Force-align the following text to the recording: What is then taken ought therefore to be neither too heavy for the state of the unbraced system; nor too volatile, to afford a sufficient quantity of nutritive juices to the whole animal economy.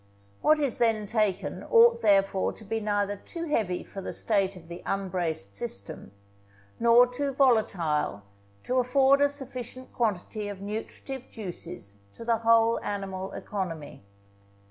What 0.41 0.59
is 0.59 0.79
then 0.79 1.05
taken 1.05 1.63
ought 1.69 2.01
therefore 2.01 2.53
to 2.53 2.63
be 2.63 2.79
neither 2.79 3.17
too 3.17 3.45
heavy 3.45 3.83
for 3.83 4.01
the 4.01 4.13
state 4.13 4.55
of 4.55 4.67
the 4.67 4.81
unbraced 4.83 5.53
system; 5.55 6.09
nor 6.79 7.05
too 7.05 7.31
volatile, 7.33 8.23
to 8.63 8.79
afford 8.79 9.21
a 9.21 9.29
sufficient 9.29 9.93
quantity 9.93 10.47
of 10.47 10.59
nutritive 10.59 11.29
juices 11.29 11.97
to 12.15 12.25
the 12.25 12.37
whole 12.37 12.79
animal 12.79 13.31
economy. 13.33 14.03